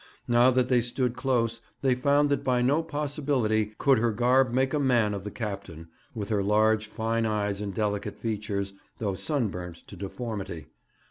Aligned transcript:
Now 0.27 0.49
that 0.49 0.67
they 0.67 0.81
stood 0.81 1.15
close, 1.15 1.61
they 1.83 1.93
found 1.93 2.29
that 2.31 2.43
by 2.43 2.63
no 2.63 2.81
possibility 2.81 3.73
could 3.77 3.99
her 3.99 4.11
garb 4.11 4.51
make 4.51 4.73
a 4.73 4.79
man 4.79 5.13
of 5.13 5.23
the 5.23 5.29
captain, 5.29 5.89
with 6.15 6.29
her 6.29 6.41
large 6.41 6.87
fine 6.87 7.27
eyes 7.27 7.61
and 7.61 7.71
delicate 7.71 8.17
features, 8.17 8.73
though 8.97 9.13
sunburnt 9.13 9.75
to 9.85 9.95
deformity. 9.95 10.65